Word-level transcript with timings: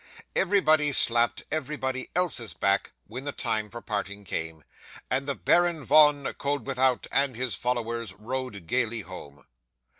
Everybody 0.35 0.91
slapped 0.93 1.43
everybody 1.51 2.09
else's 2.15 2.55
back, 2.55 2.91
when 3.05 3.23
the 3.23 3.31
time 3.31 3.69
for 3.69 3.81
parting 3.81 4.23
came; 4.23 4.63
and 5.11 5.27
the 5.27 5.35
Baron 5.35 5.85
Von 5.85 6.23
Koeldwethout 6.23 7.05
and 7.11 7.35
his 7.35 7.53
followers 7.53 8.11
rode 8.13 8.65
gaily 8.65 9.01
home. 9.01 9.45